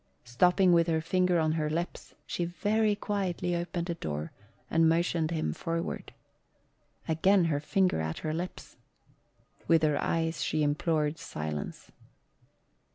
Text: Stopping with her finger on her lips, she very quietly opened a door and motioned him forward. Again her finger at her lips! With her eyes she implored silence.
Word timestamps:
Stopping 0.25 0.73
with 0.73 0.87
her 0.87 0.99
finger 0.99 1.39
on 1.39 1.51
her 1.51 1.69
lips, 1.69 2.15
she 2.25 2.43
very 2.45 2.95
quietly 2.95 3.55
opened 3.55 3.87
a 3.87 3.93
door 3.93 4.31
and 4.67 4.89
motioned 4.89 5.29
him 5.29 5.53
forward. 5.53 6.11
Again 7.07 7.45
her 7.45 7.59
finger 7.59 8.01
at 8.01 8.17
her 8.25 8.33
lips! 8.33 8.77
With 9.67 9.83
her 9.83 10.01
eyes 10.03 10.41
she 10.43 10.63
implored 10.63 11.19
silence. 11.19 11.91